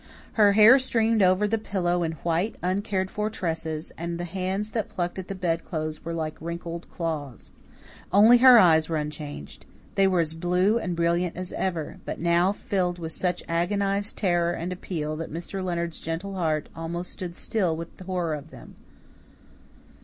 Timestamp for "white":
2.23-2.55